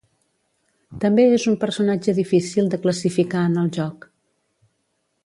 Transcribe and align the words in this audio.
També 1.03 1.25
és 1.35 1.45
un 1.51 1.57
personatge 1.65 2.17
difícil 2.21 2.71
de 2.73 2.81
classificar 2.87 3.47
en 3.51 3.63
el 3.65 3.71
joc. 3.79 4.09